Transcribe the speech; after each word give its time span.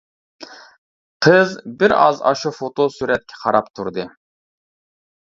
قىز 1.25 1.53
بىرئاز 1.83 2.25
ئاشۇ 2.31 2.55
فوتو 2.59 2.91
سۈرەتكە 2.97 3.41
قاراپ 3.45 3.73
تۇردى. 3.77 4.11